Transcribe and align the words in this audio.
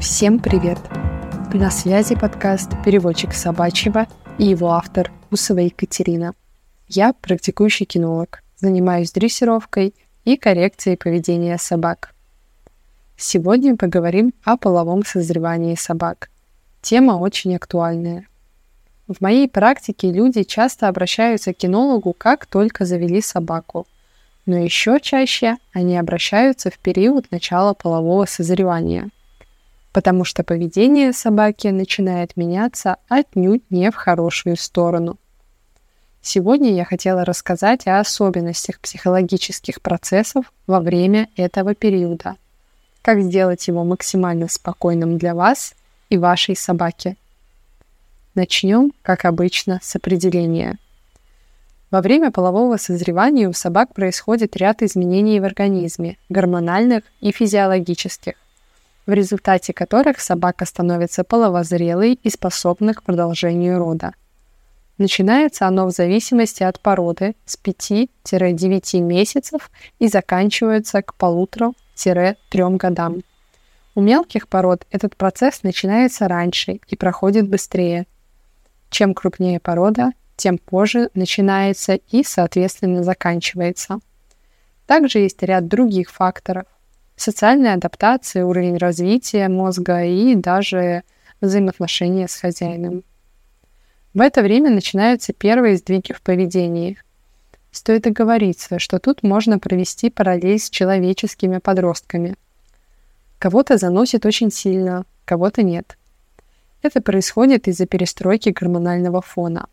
Всем 0.00 0.38
привет! 0.38 0.78
На 1.52 1.70
связи 1.70 2.14
подкаст 2.14 2.70
«Переводчик 2.86 3.34
собачьего» 3.34 4.06
и 4.38 4.46
его 4.46 4.70
автор 4.70 5.12
Усова 5.30 5.58
Екатерина. 5.58 6.32
Я 6.88 7.12
практикующий 7.12 7.84
кинолог, 7.84 8.42
занимаюсь 8.56 9.12
дрессировкой 9.12 9.94
и 10.24 10.38
коррекцией 10.38 10.96
поведения 10.96 11.58
собак. 11.58 12.14
Сегодня 13.18 13.76
поговорим 13.76 14.32
о 14.42 14.56
половом 14.56 15.04
созревании 15.04 15.74
собак. 15.74 16.30
Тема 16.80 17.18
очень 17.18 17.54
актуальная. 17.54 18.26
В 19.06 19.20
моей 19.20 19.50
практике 19.50 20.10
люди 20.10 20.44
часто 20.44 20.88
обращаются 20.88 21.52
к 21.52 21.58
кинологу, 21.58 22.14
как 22.14 22.46
только 22.46 22.86
завели 22.86 23.20
собаку. 23.20 23.86
Но 24.46 24.56
еще 24.56 24.98
чаще 24.98 25.58
они 25.74 25.98
обращаются 25.98 26.70
в 26.70 26.78
период 26.78 27.30
начала 27.30 27.74
полового 27.74 28.24
созревания– 28.24 29.10
потому 29.92 30.24
что 30.24 30.44
поведение 30.44 31.12
собаки 31.12 31.68
начинает 31.68 32.36
меняться 32.36 32.96
отнюдь 33.08 33.64
не 33.70 33.90
в 33.90 33.96
хорошую 33.96 34.56
сторону. 34.56 35.18
Сегодня 36.22 36.74
я 36.74 36.84
хотела 36.84 37.24
рассказать 37.24 37.86
о 37.86 37.98
особенностях 37.98 38.78
психологических 38.80 39.80
процессов 39.80 40.52
во 40.66 40.80
время 40.80 41.28
этого 41.34 41.74
периода. 41.74 42.36
Как 43.02 43.20
сделать 43.22 43.66
его 43.66 43.84
максимально 43.84 44.46
спокойным 44.48 45.16
для 45.16 45.34
вас 45.34 45.74
и 46.10 46.18
вашей 46.18 46.54
собаки. 46.54 47.16
Начнем, 48.34 48.92
как 49.02 49.24
обычно, 49.24 49.80
с 49.82 49.96
определения. 49.96 50.78
Во 51.90 52.02
время 52.02 52.30
полового 52.30 52.76
созревания 52.76 53.48
у 53.48 53.52
собак 53.52 53.94
происходит 53.94 54.56
ряд 54.56 54.82
изменений 54.82 55.40
в 55.40 55.44
организме, 55.44 56.18
гормональных 56.28 57.02
и 57.20 57.32
физиологических 57.32 58.34
в 59.06 59.12
результате 59.12 59.72
которых 59.72 60.20
собака 60.20 60.64
становится 60.64 61.24
половозрелой 61.24 62.14
и 62.14 62.30
способна 62.30 62.94
к 62.94 63.02
продолжению 63.02 63.78
рода. 63.78 64.14
Начинается 64.98 65.66
оно 65.66 65.86
в 65.86 65.92
зависимости 65.92 66.62
от 66.62 66.78
породы 66.78 67.34
с 67.46 67.58
5-9 67.58 69.00
месяцев 69.00 69.70
и 69.98 70.08
заканчивается 70.08 71.00
к 71.00 71.14
полутора-трем 71.14 72.76
годам. 72.76 73.22
У 73.94 74.02
мелких 74.02 74.46
пород 74.46 74.86
этот 74.90 75.16
процесс 75.16 75.62
начинается 75.62 76.28
раньше 76.28 76.80
и 76.86 76.96
проходит 76.96 77.48
быстрее. 77.48 78.06
Чем 78.90 79.14
крупнее 79.14 79.58
порода, 79.58 80.12
тем 80.36 80.58
позже 80.58 81.10
начинается 81.14 81.94
и, 81.94 82.22
соответственно, 82.22 83.02
заканчивается. 83.02 84.00
Также 84.86 85.20
есть 85.20 85.42
ряд 85.42 85.66
других 85.66 86.10
факторов, 86.10 86.66
социальная 87.20 87.74
адаптация, 87.74 88.44
уровень 88.44 88.76
развития 88.76 89.48
мозга 89.48 90.04
и 90.04 90.34
даже 90.34 91.02
взаимоотношения 91.40 92.28
с 92.28 92.36
хозяином. 92.36 93.04
В 94.14 94.20
это 94.20 94.42
время 94.42 94.70
начинаются 94.70 95.32
первые 95.32 95.76
сдвиги 95.76 96.12
в 96.12 96.22
поведении. 96.22 96.98
Стоит 97.70 98.06
оговориться, 98.06 98.78
что 98.78 98.98
тут 98.98 99.22
можно 99.22 99.58
провести 99.58 100.10
параллель 100.10 100.58
с 100.58 100.68
человеческими 100.70 101.58
подростками. 101.58 102.34
Кого-то 103.38 103.78
заносит 103.78 104.26
очень 104.26 104.50
сильно, 104.50 105.04
кого-то 105.24 105.62
нет. 105.62 105.96
Это 106.82 107.00
происходит 107.00 107.68
из-за 107.68 107.86
перестройки 107.86 108.48
гормонального 108.48 109.22
фона. 109.22 109.66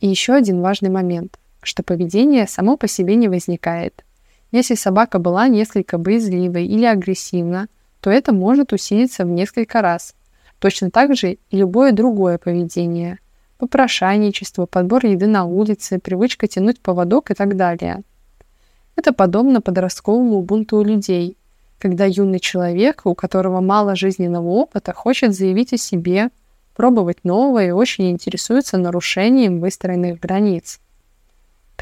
И 0.00 0.08
еще 0.08 0.32
один 0.32 0.62
важный 0.62 0.90
момент, 0.90 1.38
что 1.62 1.82
поведение 1.82 2.46
само 2.46 2.76
по 2.76 2.88
себе 2.88 3.16
не 3.16 3.28
возникает– 3.28 4.04
если 4.52 4.74
собака 4.74 5.18
была 5.18 5.48
несколько 5.48 5.98
боязливой 5.98 6.66
или 6.66 6.84
агрессивна, 6.84 7.68
то 8.00 8.10
это 8.10 8.32
может 8.32 8.72
усилиться 8.72 9.24
в 9.24 9.28
несколько 9.28 9.82
раз. 9.82 10.14
Точно 10.58 10.90
так 10.90 11.16
же 11.16 11.32
и 11.32 11.56
любое 11.56 11.92
другое 11.92 12.38
поведение. 12.38 13.18
Попрошайничество, 13.58 14.66
подбор 14.66 15.06
еды 15.06 15.26
на 15.26 15.44
улице, 15.44 15.98
привычка 15.98 16.46
тянуть 16.46 16.80
поводок 16.80 17.30
и 17.30 17.34
так 17.34 17.56
далее. 17.56 18.02
Это 18.94 19.12
подобно 19.12 19.60
подростковому 19.60 20.42
бунту 20.42 20.78
у 20.78 20.82
людей, 20.84 21.36
когда 21.78 22.04
юный 22.04 22.38
человек, 22.38 23.02
у 23.04 23.14
которого 23.14 23.60
мало 23.60 23.96
жизненного 23.96 24.48
опыта, 24.48 24.92
хочет 24.92 25.34
заявить 25.34 25.72
о 25.72 25.78
себе, 25.78 26.30
пробовать 26.76 27.24
новое 27.24 27.68
и 27.68 27.72
очень 27.72 28.10
интересуется 28.10 28.78
нарушением 28.78 29.60
выстроенных 29.60 30.20
границ. 30.20 30.78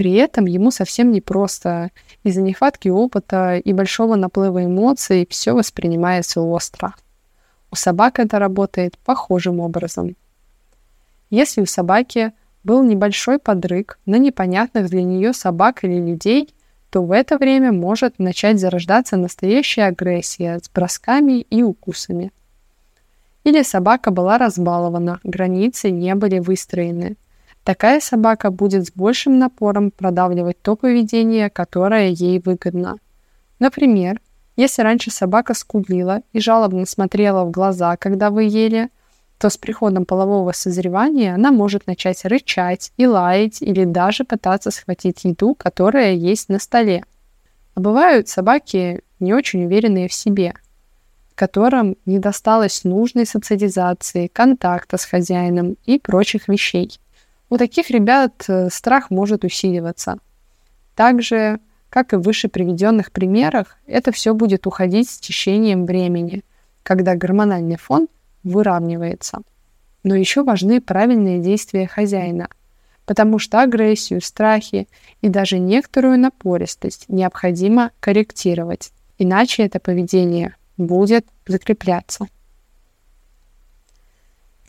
При 0.01 0.15
этом 0.15 0.47
ему 0.47 0.71
совсем 0.71 1.13
непросто. 1.13 1.91
Из-за 2.25 2.41
нехватки 2.41 2.89
опыта 2.89 3.59
и 3.59 3.75
большого 3.75 4.17
наплыва 4.17 4.65
эмоций 4.65 5.27
все 5.29 5.53
воспринимается 5.53 6.41
остро. 6.41 6.95
У 7.71 7.77
собак 7.77 8.19
это 8.19 8.39
работает 8.39 8.97
похожим 9.05 9.61
образом. 9.61 10.17
Если 11.29 11.61
у 11.61 11.67
собаки 11.67 12.33
был 12.65 12.83
небольшой 12.83 13.39
подрык 13.39 13.99
на 14.07 14.17
непонятных 14.17 14.89
для 14.89 15.03
нее 15.03 15.35
собак 15.35 15.85
или 15.85 16.01
людей, 16.01 16.49
то 16.89 17.03
в 17.03 17.13
это 17.13 17.37
время 17.37 17.71
может 17.71 18.19
начать 18.19 18.59
зарождаться 18.59 19.19
настоящая 19.19 19.85
агрессия 19.85 20.61
с 20.65 20.71
бросками 20.71 21.43
и 21.43 21.63
укусами. 21.63 22.33
Или 23.45 23.63
собака 23.63 24.11
была 24.11 24.39
разбалована, 24.39 25.21
границы 25.25 25.91
не 25.91 26.15
были 26.15 26.39
выстроены– 26.39 27.19
Такая 27.65 28.01
собака 28.01 28.51
будет 28.51 28.87
с 28.87 28.93
большим 28.93 29.39
напором 29.39 29.91
продавливать 29.91 30.61
то 30.63 30.77
поведение, 30.77 31.51
которое 31.51 32.09
ей 32.09 32.41
выгодно. 32.41 32.97
Например, 33.59 34.21
если 34.57 34.83
раньше 34.83 35.11
собака 35.11 35.55
скулила 35.55 36.23
и 36.33 36.41
жалобно 36.41 36.87
смотрела 36.87 37.45
в 37.45 37.51
глаза, 37.51 37.97
когда 37.97 38.31
вы 38.31 38.45
ели, 38.45 38.89
то 39.39 39.51
с 39.51 39.57
приходом 39.57 40.05
полового 40.05 40.53
созревания 40.53 41.35
она 41.35 41.51
может 41.53 41.87
начать 41.87 42.25
рычать 42.25 42.93
и 42.97 43.07
лаять 43.07 43.63
или 43.63 43.85
даже 43.85 44.25
пытаться 44.25 44.71
схватить 44.71 45.25
еду, 45.25 45.55
которая 45.55 46.13
есть 46.13 46.49
на 46.49 46.59
столе. 46.59 47.05
А 47.75 47.81
бывают 47.81 48.29
собаки 48.29 49.03
не 49.19 49.35
очень 49.35 49.65
уверенные 49.65 50.09
в 50.09 50.15
себе, 50.15 50.55
которым 51.35 51.97
не 52.05 52.19
досталось 52.19 52.85
нужной 52.85 53.27
социализации, 53.27 54.27
контакта 54.27 54.97
с 54.97 55.05
хозяином 55.05 55.77
и 55.85 55.99
прочих 55.99 56.49
вещей– 56.49 56.99
у 57.51 57.59
таких 57.59 57.91
ребят 57.91 58.45
э, 58.49 58.71
страх 58.71 59.11
может 59.11 59.45
усиливаться. 59.45 60.19
Также, 60.95 61.59
как 61.91 62.13
и 62.13 62.17
в 62.17 62.23
выше 62.23 62.49
приведенных 62.49 63.11
примерах, 63.11 63.77
это 63.87 64.13
все 64.13 64.33
будет 64.35 64.67
уходить 64.67 65.11
с 65.11 65.19
течением 65.19 65.85
времени, 65.85 66.45
когда 66.85 67.17
гормональный 67.17 67.77
фон 67.77 68.09
выравнивается. 68.45 69.43
Но 70.05 70.15
еще 70.15 70.45
важны 70.45 70.81
правильные 70.81 71.41
действия 71.41 71.87
хозяина, 71.87 72.49
потому 73.05 73.39
что 73.41 73.61
агрессию, 73.61 74.23
страхи 74.23 74.89
и 75.21 75.29
даже 75.29 75.59
некоторую 75.59 76.19
напористость 76.19 77.07
необходимо 77.09 77.91
корректировать, 77.99 78.93
иначе 79.19 79.65
это 79.65 79.81
поведение 79.81 80.55
будет 80.77 81.27
закрепляться. 81.47 82.29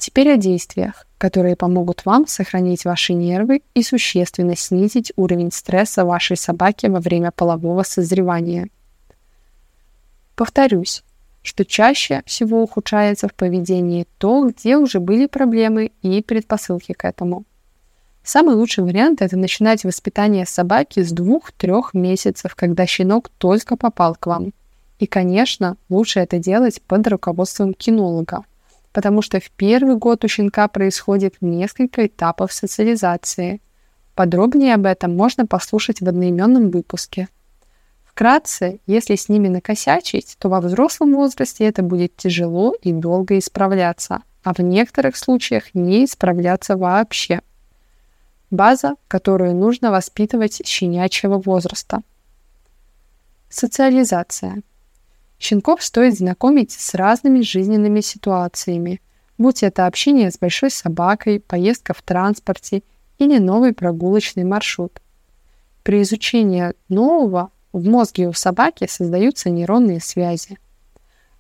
Теперь 0.02 0.32
о 0.32 0.38
действиях, 0.38 1.06
которые 1.20 1.56
помогут 1.56 2.06
вам 2.06 2.26
сохранить 2.26 2.86
ваши 2.86 3.14
нервы 3.14 3.62
и 3.76 3.84
существенно 3.84 4.56
снизить 4.56 5.14
уровень 5.16 5.52
стресса 5.52 6.06
вашей 6.06 6.38
собаки 6.38 6.88
во 6.88 7.00
время 7.00 7.30
полового 7.30 7.84
созревания. 7.84 8.70
Повторюсь, 10.36 11.04
что 11.44 11.66
чаще 11.66 12.24
всего 12.26 12.64
ухудшается 12.64 13.28
в 13.28 13.36
поведении 13.36 14.08
то, 14.18 14.50
где 14.50 14.76
уже 14.78 15.00
были 15.00 15.28
проблемы 15.28 15.92
и 16.02 16.24
предпосылки 16.24 16.94
к 16.94 17.06
этому. 17.06 17.44
Самый 18.24 18.56
лучший 18.56 18.84
вариант– 18.84 19.22
это 19.22 19.38
начинать 19.38 19.84
воспитание 19.84 20.48
собаки 20.48 21.04
с 21.04 21.12
двух-трех 21.12 21.94
месяцев, 21.94 22.56
когда 22.56 22.88
щенок 22.88 23.30
только 23.38 23.78
попал 23.78 24.16
к 24.16 24.26
вам. 24.26 24.52
И, 24.98 25.06
конечно, 25.06 25.78
лучше 25.90 26.22
это 26.22 26.40
делать 26.40 26.82
под 26.82 27.08
руководством 27.08 27.76
кинолога, 27.76 28.46
потому 28.94 29.22
что 29.22 29.40
в 29.40 29.50
первый 29.52 29.96
год 29.96 30.24
у 30.24 30.28
щенка 30.28 30.68
происходит 30.68 31.36
несколько 31.42 32.08
этапов 32.08 32.52
социализации. 32.52 33.62
Подробнее 34.16 34.76
об 34.76 34.86
этом 34.86 35.16
можно 35.16 35.46
послушать 35.46 36.02
в 36.02 36.08
одноименном 36.08 36.70
выпуске. 36.70 37.30
Вкратце, 38.04 38.80
если 38.88 39.16
с 39.16 39.30
ними 39.30 39.48
накосячить, 39.48 40.36
то 40.38 40.50
во 40.50 40.60
взрослом 40.60 41.14
возрасте 41.14 41.66
это 41.66 41.82
будет 41.82 42.18
тяжело 42.18 42.76
и 42.82 42.92
долго 42.92 43.38
исправляться, 43.38 44.22
а 44.44 44.54
в 44.54 44.60
некоторых 44.60 45.16
случаях 45.16 45.74
не 45.74 46.06
исправляться 46.06 46.76
вообще. 46.76 47.42
База, 48.50 48.96
которую 49.08 49.56
нужно 49.56 49.92
воспитывать 49.92 50.56
с 50.56 50.68
щенячьего 50.68 51.38
возраста. 51.38 52.02
Социализация– 53.50 54.62
Щенков 55.42 55.84
стоит 55.84 56.16
знакомить 56.16 56.72
с 56.72 56.94
разными 56.94 57.42
жизненными 57.42 58.02
ситуациями, 58.02 59.02
будь 59.40 59.64
это 59.64 59.88
общение 59.88 60.30
с 60.30 60.38
большой 60.38 60.70
собакой, 60.70 61.40
поездка 61.40 61.96
в 61.96 62.04
транспорте 62.04 62.84
или 63.18 63.40
новый 63.40 63.74
прогулочный 63.74 64.44
маршрут. 64.44 65.02
При 65.82 66.04
изучении 66.04 66.76
нового 66.90 67.50
в 67.74 67.84
мозге 67.88 68.28
у 68.28 68.34
собаки 68.34 68.86
создаются 68.88 69.50
нейронные 69.50 70.00
связи. 70.00 70.60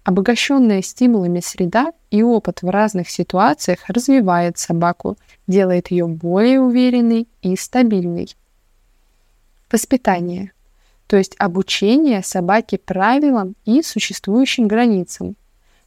Обогащенная 0.03 0.81
стимулами 0.81 1.39
среда 1.39 1.93
и 2.09 2.23
опыт 2.23 2.63
в 2.63 2.69
разных 2.71 3.07
ситуациях 3.07 3.81
развивает 3.87 4.57
собаку, 4.57 5.15
делает 5.45 5.91
ее 5.91 6.07
более 6.07 6.59
уверенной 6.59 7.27
и 7.43 7.55
стабильной. 7.55 8.35
Воспитание, 9.71 10.53
то 11.11 11.17
есть 11.17 11.35
обучение 11.39 12.23
собаки 12.23 12.77
правилам 12.77 13.55
и 13.65 13.81
существующим 13.81 14.69
границам. 14.69 15.35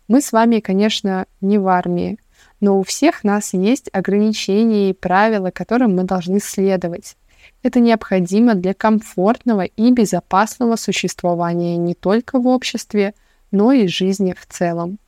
Мы 0.07 0.21
с 0.21 0.33
вами, 0.33 0.61
конечно, 0.61 1.25
не 1.41 1.57
в 1.57 1.67
армии, 1.67 2.19
но 2.61 2.79
у 2.79 2.83
всех 2.83 3.25
нас 3.25 3.55
есть 3.55 3.89
ограничения 3.91 4.91
и 4.91 4.93
правила, 4.93 5.51
которым 5.51 5.97
мы 5.97 6.03
должны 6.03 6.41
следовать. 6.41 7.17
Это 7.63 7.81
необходимо 7.81 8.55
для 8.55 8.75
комфортного 8.75 9.63
и 9.63 9.91
безопасного 9.93 10.77
существования 10.77 11.79
не 11.79 11.95
только 11.95 12.39
в 12.39 12.47
обществе, 12.47 13.15
но 13.51 13.73
и 13.73 13.87
жизни 13.87 14.35
в 14.39 14.47
целом. 14.47 14.99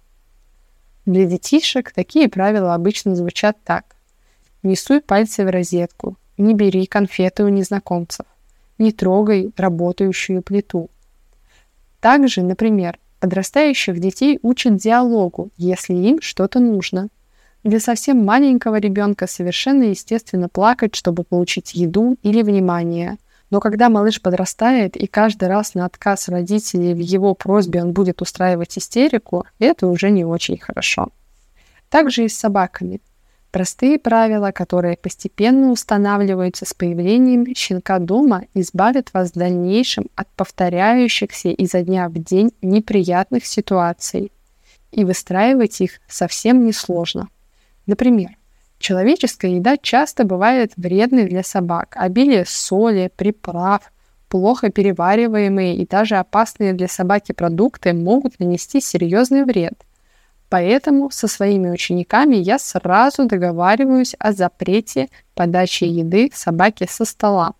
Для 1.05 1.27
детишек 1.27 1.93
такие 1.93 2.31
правила 2.31 2.73
обычно 2.73 3.15
звучат 3.17 3.59
так. 3.65 3.85
Не 4.63 4.77
суй 4.77 5.03
пальцы 5.03 5.45
в 5.45 5.51
розетку, 5.51 6.17
не 6.39 6.55
бери 6.55 6.87
конфеты 6.87 7.45
у 7.45 7.49
незнакомцев, 7.49 8.25
не 8.79 8.93
трогай 8.93 9.53
работающую 9.57 10.43
плиту. 10.43 10.91
Также, 12.01 12.43
например, 12.43 12.99
подрастающих 13.21 13.99
детей 13.99 14.39
учат 14.43 14.77
диалогу, 14.77 15.51
если 15.57 15.95
им 15.95 16.21
что-то 16.21 16.61
нужно. 16.61 17.09
Для 17.65 17.81
совсем 17.81 18.25
маленького 18.25 18.79
ребенка 18.79 19.27
совершенно 19.27 19.85
естественно 19.85 20.49
плакать, 20.49 20.95
чтобы 20.95 21.25
получить 21.25 21.75
еду 21.75 22.17
или 22.23 22.43
внимание. 22.43 23.17
Но 23.51 23.61
когда 23.61 23.89
малыш 23.89 24.21
подрастает, 24.21 24.97
и 24.97 25.07
каждый 25.07 25.49
раз 25.49 25.75
на 25.75 25.85
отказ 25.85 26.29
родителей 26.29 26.95
в 26.95 26.99
его 26.99 27.35
просьбе 27.35 27.83
он 27.83 27.93
будет 27.93 28.23
устраивать 28.23 28.77
истерику, 28.79 29.47
это 29.59 29.87
уже 29.87 30.11
не 30.11 30.25
очень 30.25 30.59
хорошо. 30.59 31.09
Также 31.89 32.25
и 32.25 32.29
с 32.29 32.37
собаками. 32.37 33.01
Простые 33.57 33.99
правила, 33.99 34.51
которые 34.51 34.99
постепенно 34.99 35.71
устанавливаются 35.71 36.67
с 36.67 36.75
появлением 36.75 37.55
щенка 37.55 37.99
дома, 37.99 38.43
избавят 38.53 39.15
вас 39.15 39.31
в 39.31 39.39
дальнейшем 39.39 40.11
от 40.15 40.29
повторяющихся 40.37 41.49
изо 41.49 41.81
дня 41.81 42.11
в 42.11 42.19
день 42.19 42.53
неприятных 42.61 43.47
ситуаций. 43.47 44.31
И 44.93 45.07
выстраивать 45.07 45.81
их 45.81 45.93
совсем 46.07 46.67
несложно. 46.67 47.29
Например, 47.87 48.29
человеческая 48.79 49.53
еда 49.53 49.79
часто 49.79 50.25
бывает 50.25 50.75
вредной 50.77 51.25
для 51.25 51.43
собак. 51.43 51.97
Обилие 51.99 52.45
соли, 52.47 53.11
приправ, 53.17 53.91
плохо 54.29 54.69
перевариваемые 54.69 55.77
и 55.77 55.87
даже 55.87 56.17
опасные 56.17 56.75
для 56.75 56.89
собаки 56.89 57.33
продукты 57.33 57.95
могут 57.95 58.39
нанести 58.39 58.83
серьезный 58.83 59.45
вред. 59.45 59.83
Поэтому 60.49 61.11
со 61.11 61.27
своими 61.27 61.71
учениками 61.71 62.37
я 62.37 62.59
сразу 62.59 63.25
договариваюсь 63.27 64.15
о 64.19 64.33
запрете 64.33 65.09
подачи 65.35 65.85
еды 65.85 66.31
собаке 66.33 66.87
со 66.89 67.05
стола. 67.05 67.55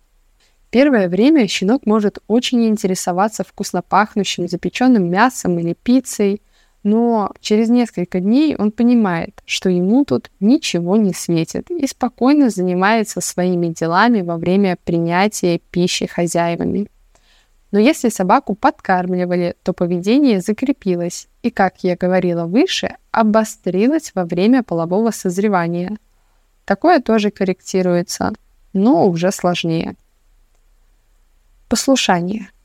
Первое 0.69 1.09
время 1.09 1.47
щенок 1.47 1.85
может 1.85 2.19
очень 2.27 2.65
интересоваться 2.67 3.43
вкусно 3.43 3.81
пахнущим 3.81 4.47
запеченным 4.47 5.09
мясом 5.09 5.59
или 5.59 5.73
пиццей, 5.73 6.41
но 6.83 7.33
через 7.41 7.69
несколько 7.69 8.19
дней 8.19 8.55
он 8.55 8.71
понимает, 8.71 9.41
что 9.45 9.69
ему 9.69 10.05
тут 10.05 10.29
ничего 10.39 10.95
не 10.95 11.13
светит 11.13 11.69
и 11.69 11.85
спокойно 11.87 12.49
занимается 12.49 13.19
своими 13.21 13.67
делами 13.67 14.21
во 14.21 14.37
время 14.37 14.77
принятия 14.83 15.59
пищи 15.71 16.05
хозяевами. 16.05 16.87
Но 17.71 17.79
если 17.79 18.09
собаку 18.09 18.55
подкармливали, 18.55 19.55
то 19.63 19.73
поведение 19.73 20.39
закрепилось 20.41 21.27
и, 21.43 21.49
как 21.51 21.83
я 21.83 21.95
говорила 21.95 22.45
выше, 22.45 22.95
обострилось 23.11 24.11
во 24.15 24.25
время 24.25 24.63
полового 24.63 25.11
созревания. 25.11 25.97
Такое 26.65 27.01
тоже 27.01 27.29
корректируется, 27.29 28.33
но 28.73 29.07
уже 29.07 29.31
сложнее. 29.31 29.95
Послушание– 31.67 32.49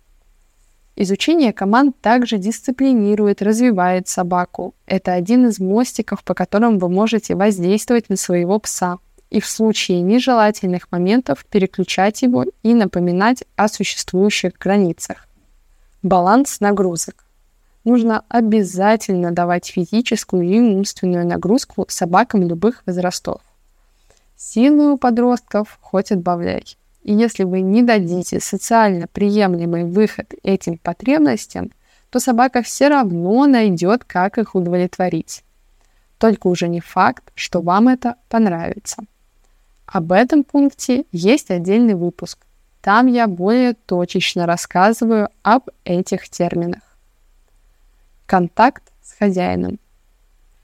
Изучение 0.94 1.54
команд 1.54 1.96
также 2.02 2.36
дисциплинирует, 2.36 3.40
развивает 3.40 4.08
собаку. 4.08 4.74
Это 4.86 5.14
один 5.14 5.48
из 5.48 5.58
мостиков, 5.58 6.22
по 6.22 6.34
которым 6.34 6.78
вы 6.78 6.90
можете 6.90 7.34
воздействовать 7.34 8.10
на 8.10 8.16
своего 8.16 8.58
пса 8.58 8.98
и 9.32 9.40
в 9.40 9.46
случае 9.46 10.02
нежелательных 10.02 10.92
моментов 10.92 11.46
переключать 11.46 12.20
его 12.20 12.44
и 12.62 12.74
напоминать 12.74 13.44
о 13.56 13.66
существующих 13.66 14.52
границах. 14.58 15.26
Баланс 16.02 16.60
нагрузок. 16.60 17.24
Нужно 17.84 18.24
обязательно 18.28 19.32
давать 19.32 19.66
физическую 19.66 20.42
и 20.42 20.60
умственную 20.60 21.26
нагрузку 21.26 21.86
собакам 21.88 22.46
любых 22.46 22.82
возрастов. 22.84 23.40
Силы 24.36 24.92
у 24.92 24.98
подростков 24.98 25.78
хоть 25.80 26.12
отбавляй. 26.12 26.64
И 27.02 27.14
если 27.14 27.44
вы 27.44 27.62
не 27.62 27.82
дадите 27.82 28.38
социально 28.38 29.06
приемлемый 29.06 29.84
выход 29.84 30.34
этим 30.42 30.76
потребностям, 30.76 31.72
то 32.10 32.20
собака 32.20 32.60
все 32.60 32.88
равно 32.88 33.46
найдет, 33.46 34.04
как 34.04 34.36
их 34.36 34.54
удовлетворить. 34.54 35.42
Только 36.18 36.48
уже 36.48 36.68
не 36.68 36.80
факт, 36.80 37.32
что 37.34 37.62
вам 37.62 37.88
это 37.88 38.16
понравится. 38.28 39.04
Об 39.92 40.12
этом 40.12 40.42
пункте 40.42 41.04
есть 41.12 41.50
отдельный 41.50 41.94
выпуск. 41.94 42.38
Там 42.80 43.06
я 43.06 43.26
более 43.28 43.74
точечно 43.74 44.46
рассказываю 44.46 45.28
об 45.42 45.68
этих 45.84 46.28
терминах. 46.28 46.82
Контакт 48.26 48.82
с 49.02 49.12
хозяином. 49.12 49.78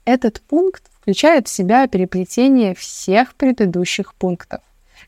Этот 0.03 0.41
пункт 0.41 0.83
включает 0.99 1.47
в 1.47 1.51
себя 1.51 1.87
переплетение 1.87 2.73
всех 2.75 3.35
предыдущих 3.35 4.13
пунктов 4.15 4.61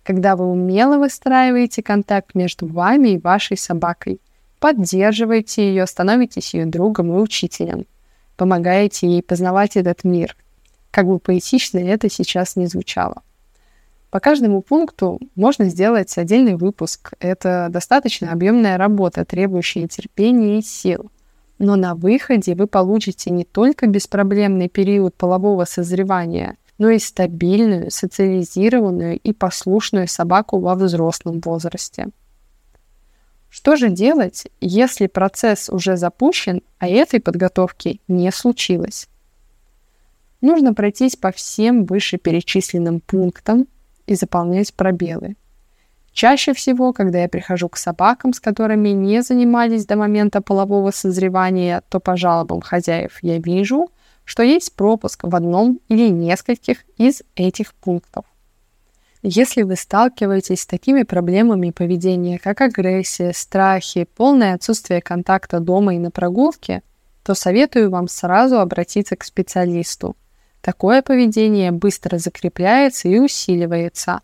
когда 0.04 0.36
вы 0.36 0.46
умело 0.46 0.98
выстраиваете 0.98 1.84
контакт 1.84 2.36
между 2.36 2.68
вами 2.68 3.10
и 3.10 3.18
вашей 3.18 3.58
собакой, 3.58 4.20
поддерживаете 4.60 5.68
ее, 5.68 5.86
становитесь 5.86 6.54
ее 6.54 6.66
другом 6.66 7.14
и 7.14 7.22
учителем, 7.22 7.86
помогаете 8.38 9.08
ей 9.08 9.22
познавать 9.22 9.78
этот 9.78 10.04
мир. 10.04 10.36
Как 10.92 11.06
бы 11.06 11.20
поэтично 11.20 11.80
это 11.80 12.10
сейчас 12.10 12.56
не 12.56 12.68
звучало. 12.68 13.22
По 14.12 14.20
каждому 14.20 14.62
пункту 14.62 15.22
можно 15.36 15.70
сделать 15.70 16.16
отдельный 16.18 16.56
выпуск. 16.56 17.14
Это 17.22 17.68
достаточно 17.70 18.34
объемная 18.34 18.78
работа, 18.78 19.24
требующая 19.24 19.88
терпения 19.88 20.60
и 20.60 20.62
сил. 20.62 21.10
Но 21.60 21.78
на 21.78 21.96
выходе 21.96 22.54
вы 22.54 22.68
получите 22.68 23.30
не 23.30 23.46
только 23.46 23.88
беспроблемный 23.88 24.68
период 24.68 25.16
полового 25.16 25.64
созревания, 25.64 26.58
но 26.78 26.90
и 26.90 27.00
стабильную, 27.00 27.90
социализированную 27.90 29.18
и 29.18 29.32
послушную 29.32 30.10
собаку 30.10 30.60
во 30.60 30.76
взрослом 30.76 31.40
возрасте. 31.40 32.10
Что 33.50 33.78
же 33.78 33.90
делать, 33.90 34.48
если 34.60 35.08
процесс 35.08 35.70
уже 35.70 35.96
запущен, 35.96 36.64
а 36.80 36.90
этой 36.90 37.22
подготовки 37.22 38.02
не 38.10 38.30
случилось? 38.32 39.08
Нужно 40.42 40.74
пройтись 40.74 41.16
по 41.16 41.32
всем 41.32 41.86
вышеперечисленным 41.86 43.00
пунктам 43.00 43.68
и 44.12 44.16
заполнять 44.16 44.74
пробелы. 44.74 45.36
Чаще 46.14 46.54
всего, 46.54 46.92
когда 46.92 47.22
я 47.22 47.30
прихожу 47.30 47.70
к 47.70 47.78
собакам, 47.78 48.34
с 48.34 48.40
которыми 48.40 48.90
не 48.90 49.22
занимались 49.24 49.86
до 49.86 49.96
момента 49.96 50.42
полового 50.42 50.92
созревания, 50.92 51.82
то 51.90 52.00
по 52.00 52.18
жалобам 52.18 52.62
хозяев 52.62 53.20
я 53.22 53.38
вижу– 53.38 53.90
что 54.26 54.44
есть 54.44 54.74
пропуск 54.76 55.24
в 55.24 55.36
одном 55.36 55.80
или 55.88 56.10
нескольких 56.10 56.86
из 56.98 57.22
этих 57.36 57.74
пунктов. 57.74 58.26
Если 59.24 59.62
вы 59.64 59.76
сталкиваетесь 59.76 60.62
с 60.62 60.66
такими 60.66 61.04
проблемами 61.04 61.70
поведения, 61.70 62.40
как 62.40 62.62
агрессия, 62.62 63.34
страхи, 63.34 64.08
полное 64.16 64.56
отсутствие 64.56 65.02
контакта 65.02 65.60
дома 65.60 65.96
и 65.96 66.00
на 66.00 66.12
прогулке, 66.12 66.82
то 67.24 67.36
советую 67.36 67.92
вам 67.92 68.08
сразу 68.08 68.60
обратиться 68.60 69.16
к 69.16 69.24
специалисту. 69.24 70.16
Такое 70.62 71.02
поведение 71.02 71.72
быстро 71.72 72.18
закрепляется 72.20 73.08
и 73.08 73.18
усиливается. 73.18 74.22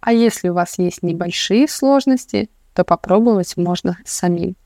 А 0.00 0.12
если 0.12 0.50
у 0.50 0.54
вас 0.54 0.78
есть 0.78 1.02
небольшие 1.02 1.66
сложности, 1.66 2.50
то 2.74 2.84
попробовать 2.84 3.56
можно 3.56 3.98
самим. 4.04 4.56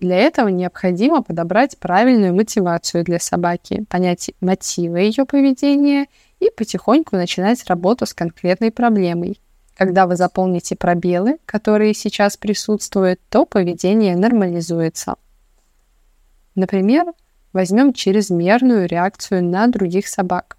Для 0.00 0.16
этого 0.16 0.48
необходимо 0.48 1.22
подобрать 1.22 1.78
правильную 1.78 2.34
мотивацию 2.34 3.04
для 3.04 3.20
собаки, 3.20 3.84
понять 3.88 4.32
мотивы 4.40 5.00
ее 5.00 5.24
поведения 5.24 6.06
и 6.40 6.50
потихоньку 6.50 7.16
начинать 7.16 7.64
работу 7.66 8.04
с 8.04 8.12
конкретной 8.12 8.72
проблемой. 8.72 9.40
Когда 9.76 10.06
вы 10.06 10.16
заполните 10.16 10.76
пробелы, 10.76 11.38
которые 11.46 11.94
сейчас 11.94 12.36
присутствуют, 12.36 13.20
то 13.28 13.44
поведение 13.44 14.16
нормализуется. 14.16 15.14
Например, 16.54 17.06
возьмем 17.54 17.94
чрезмерную 17.94 18.86
реакцию 18.86 19.42
на 19.42 19.66
других 19.68 20.06
собак 20.08 20.58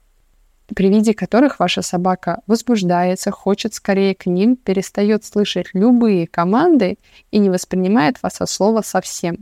при 0.73 0.89
виде 0.89 1.13
которых 1.13 1.59
ваша 1.59 1.81
собака 1.81 2.41
возбуждается, 2.47 3.29
хочет 3.31 3.73
скорее 3.73 4.15
к 4.15 4.25
ним, 4.25 4.55
перестает 4.55 5.23
слышать 5.23 5.67
любые 5.73 6.25
команды 6.27 6.97
и 7.31 7.37
не 7.37 7.49
воспринимает 7.49 8.21
вас 8.23 8.41
от 8.41 8.49
слова 8.49 8.81
совсем. 8.81 9.39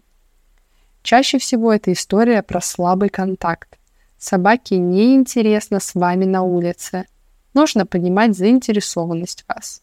Чаще 1.02 1.38
всего 1.38 1.72
это 1.72 1.92
история 1.94 2.44
про 2.44 2.62
слабый 2.62 3.10
контакт. 3.10 3.78
Собаке 4.18 4.78
неинтересно 4.78 5.80
с 5.80 5.96
вами 5.96 6.26
на 6.26 6.44
улице. 6.44 7.06
Нужно 7.54 7.86
понимать 7.86 8.36
заинтересованность 8.36 9.46
вас. 9.48 9.82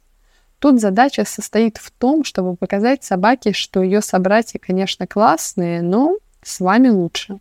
Тут 0.59 0.81
задача 0.81 1.25
состоит 1.25 1.79
в 1.79 1.91
том, 1.91 2.25
чтобы 2.25 2.57
показать 2.57 3.03
собаке, 3.05 3.53
что 3.53 3.83
ее 3.83 4.03
собратья, 4.03 4.59
конечно, 4.59 5.07
классные, 5.07 5.81
но 5.81 6.17
с 6.43 6.61
вами 6.61 6.89
лучше. 6.89 7.39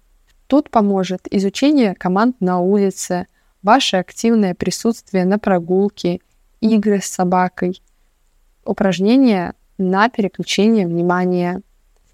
Тут 0.49 0.71
поможет 0.71 1.27
изучение 1.29 1.93
команд 1.93 2.41
на 2.41 2.59
улице, 2.59 3.27
ваше 3.61 3.97
активное 3.97 4.55
присутствие 4.55 5.23
на 5.23 5.37
прогулке, 5.37 6.21
игры 6.59 7.01
с 7.01 7.05
собакой, 7.05 7.83
упражнения 8.65 9.53
на 9.77 10.09
переключение 10.09 10.87
внимания. 10.87 11.61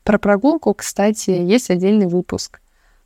Про 0.03 0.19
прогулку, 0.19 0.73
кстати, 0.73 1.29
есть 1.29 1.69
отдельный 1.69 2.07
выпуск, 2.07 2.59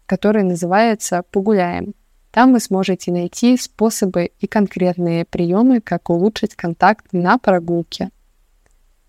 который 0.07 0.41
называется 0.41 1.23
«Погуляем». 1.29 1.93
Там 2.31 2.51
вы 2.51 2.59
сможете 2.59 3.11
найти 3.11 3.55
способы 3.55 4.31
и 4.39 4.47
конкретные 4.47 5.25
приемы, 5.25 5.79
как 5.79 6.09
улучшить 6.09 6.55
контакт 6.55 7.05
на 7.11 7.37
прогулке. 7.37 8.09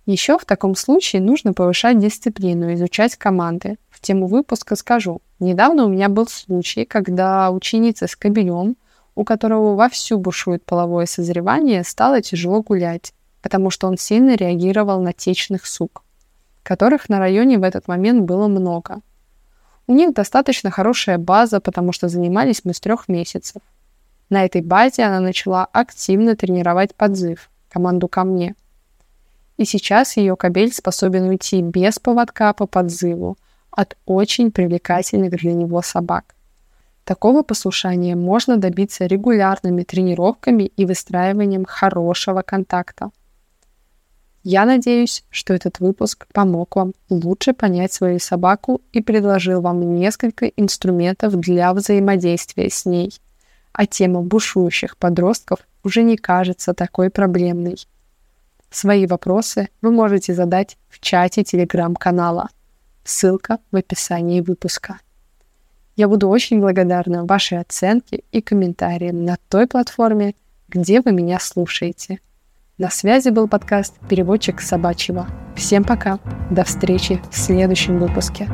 Еще 0.07 0.39
в 0.39 0.45
таком 0.45 0.75
случае 0.75 1.23
нужно 1.23 1.53
повышать 1.53 1.99
дисциплину, 1.99 2.73
изучать 2.75 3.17
команды. 3.17 3.79
В 3.91 4.01
тему 4.01 4.27
выпуска 4.27 4.77
скажу. 4.77 5.21
Недавно 5.39 5.85
у 5.85 5.89
меня 5.89 6.09
был 6.09 6.27
случай, 6.27 6.85
когда 6.85 7.51
ученица 7.51 8.07
с 8.07 8.17
кобелем, 8.17 8.77
у 9.15 9.25
которого 9.25 9.75
вовсю 9.75 10.19
бушует 10.19 10.65
половое 10.65 11.07
созревание, 11.07 11.85
стало 11.85 12.23
тяжело 12.23 12.63
гулять, 12.63 13.13
потому 13.43 13.71
что 13.71 13.89
он 13.89 13.99
сильно 13.99 14.35
реагировал 14.35 15.01
на 15.03 15.13
течных 15.13 15.67
сук, 15.67 16.03
которых 16.63 17.09
на 17.09 17.19
районе 17.19 17.59
в 17.59 17.63
этот 17.63 17.87
момент 17.89 18.23
было 18.23 18.49
много. 18.49 19.01
У 19.87 19.93
них 19.93 20.15
достаточно 20.15 20.71
хорошая 20.71 21.19
база, 21.19 21.61
потому 21.61 21.93
что 21.93 22.09
занимались 22.09 22.65
мы 22.65 22.75
с 22.75 22.81
трех 22.81 23.09
месяцев. 23.09 23.61
На 24.31 24.45
этой 24.45 24.63
базе 24.63 25.03
она 25.03 25.19
начала 25.21 25.65
активно 25.65 26.37
тренировать 26.37 26.95
подзыв, 26.95 27.51
команду 27.69 28.07
ко 28.07 28.23
мне. 28.23 28.55
И 29.61 29.67
сейчас 29.67 30.17
ее 30.17 30.37
кабель 30.37 30.73
способен 30.73 31.25
уйти 31.29 31.61
без 31.61 31.99
поводка 31.99 32.55
по 32.55 32.67
подзыву 32.67 33.37
от 33.71 33.95
очень 34.07 34.51
привлекательных 34.51 35.33
для 35.33 35.53
него 35.53 35.83
собак. 35.83 36.35
Такого 37.05 37.43
послушания 37.43 38.17
можно 38.17 38.57
добиться 38.57 39.05
регулярными 39.05 39.83
тренировками 39.83 40.63
и 40.63 40.87
выстраиванием 40.87 41.67
хорошего 41.67 42.41
контакта. 42.41 43.11
Я 44.45 44.65
надеюсь, 44.65 45.25
что 45.29 45.53
этот 45.53 45.79
выпуск 45.79 46.27
помог 46.33 46.77
вам 46.77 46.95
лучше 47.11 47.53
понять 47.53 47.93
свою 47.93 48.19
собаку 48.19 48.81
и 48.93 49.03
предложил 49.03 49.61
вам 49.61 49.95
несколько 49.95 50.47
инструментов 50.47 51.39
для 51.39 51.75
взаимодействия 51.75 52.71
с 52.71 52.87
ней. 52.87 53.13
А 53.75 53.85
тема 53.85 54.23
бушующих 54.23 54.97
подростков 54.97 55.59
уже 55.85 56.03
не 56.03 56.17
кажется 56.17 56.73
такой 56.73 57.11
проблемной. 57.11 57.77
Свои 58.71 59.07
вопросы 59.07 59.69
вы 59.83 59.91
можете 59.91 60.35
задать 60.35 60.79
в 60.89 61.01
чате 61.01 61.45
телеграм-канала. 61.45 62.49
Ссылка 63.05 63.59
в 63.73 63.77
описании 63.77 64.41
выпуска. 64.41 65.01
Я 65.97 66.09
буду 66.09 66.29
очень 66.29 66.61
благодарна 66.61 67.27
вашей 67.27 67.59
оценке 67.59 68.23
и 68.33 68.41
комментариям 68.41 69.25
на 69.25 69.37
той 69.49 69.67
платформе, 69.67 70.35
где 70.69 71.01
вы 71.01 71.13
меня 71.13 71.39
слушаете– 71.41 72.21
на 72.81 72.89
связи 72.89 73.29
был 73.29 73.47
подкаст 73.47 73.97
«Переводчик 74.09 74.63
собачьего». 74.63 75.29
Всем 75.55 75.85
пока. 75.85 76.19
До 76.51 76.65
встречи 76.65 77.21
в 77.31 77.37
следующем 77.37 77.99
выпуске. 77.99 78.49